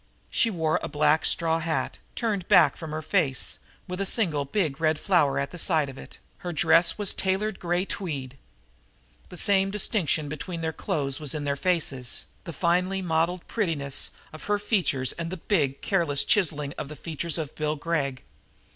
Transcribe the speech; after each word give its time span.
She 0.31 0.49
wore 0.49 0.79
a 0.81 0.87
black 0.89 1.25
straw 1.25 1.59
hat, 1.59 1.99
turned 2.15 2.47
back 2.47 2.75
from 2.75 2.89
her 2.89 3.03
face, 3.03 3.59
with 3.87 4.01
a 4.01 4.05
single 4.07 4.45
big 4.45 4.81
red 4.81 4.99
flower 4.99 5.37
at 5.37 5.51
the 5.51 5.59
side 5.59 5.89
of 5.89 5.97
it; 5.99 6.17
her 6.39 6.51
dress 6.51 6.97
was 6.97 7.13
a 7.13 7.17
tailored 7.17 7.59
gray 7.59 7.85
tweed. 7.85 8.35
The 9.29 9.37
same 9.37 9.69
distinction 9.69 10.27
between 10.27 10.61
their 10.61 10.73
clothes 10.73 11.19
was 11.19 11.35
in 11.35 11.43
their 11.43 11.55
faces, 11.55 12.25
the 12.45 12.51
finely 12.51 13.03
modeled 13.03 13.45
prettiness 13.45 14.09
of 14.33 14.45
her 14.45 14.57
features 14.57 15.11
and 15.19 15.29
the 15.29 15.37
big, 15.37 15.81
careless 15.83 16.23
chiseling 16.23 16.73
of 16.79 16.87
the 16.89 16.95
features 16.95 17.37
of 17.37 17.53
Bill 17.53 17.75
Gregg. 17.75 18.23